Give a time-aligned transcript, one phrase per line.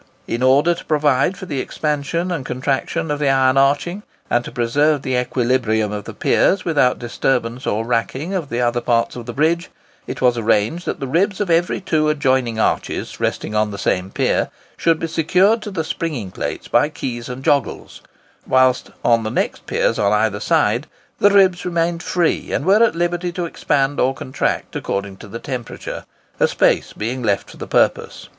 [0.25, 4.51] In order to provide for the expansion and contraction of the iron arching, and to
[4.51, 9.27] preserve the equilibrium of the piers without disturbance or racking of the other parts of
[9.27, 9.69] the bridge,
[10.07, 14.09] it was arranged that the ribs of every two adjoining arches resting on the same
[14.09, 18.01] pier should be secured to the springing plates by keys and joggles;
[18.47, 20.87] whilst on the next piers on either side,
[21.19, 26.47] the ribs remained free and were at liberty to expand or contract according to temperature—a
[26.47, 28.29] space being left for the purpose.